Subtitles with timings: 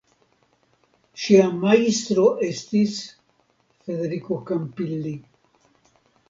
[1.23, 2.95] Ŝia majstro estis
[3.91, 5.13] Federico Campilli.